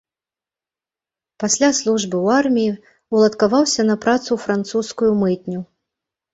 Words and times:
Пасля 1.43 1.69
службы 1.81 2.17
ў 2.25 2.41
арміі 2.45 2.73
уладкаваўся 3.19 3.81
на 3.93 3.99
працу 4.07 4.27
ў 4.33 4.37
французскую 4.47 5.11
мытню. 5.25 5.59